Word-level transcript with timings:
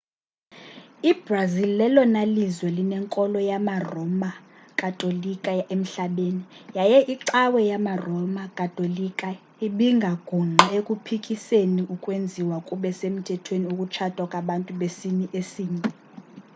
i-brazil 1.11 1.71
lelona 1.79 2.21
lizwe 2.35 2.69
linenkolo 2.77 3.39
yamaroma 3.49 4.31
katolika 4.81 5.51
emhlabeni 5.73 6.43
yaye 6.77 6.99
icawa 7.13 7.59
yamaroma 7.71 8.43
katolika 8.59 9.27
ibingagungqi 9.67 10.67
ekuphikiseni 10.79 11.81
ukwenziwa 11.95 12.57
kube 12.67 12.89
semthethweni 12.99 13.65
ukutshata 13.73 14.21
kwabantu 14.31 14.71
besini 14.81 15.25
esinye 15.39 15.89